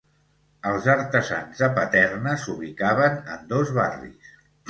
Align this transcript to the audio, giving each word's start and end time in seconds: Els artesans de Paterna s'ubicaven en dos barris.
Els 0.69 0.87
artesans 0.93 1.59
de 1.65 1.69
Paterna 1.75 2.33
s'ubicaven 2.45 3.21
en 3.35 3.47
dos 3.55 3.77
barris. 3.79 4.35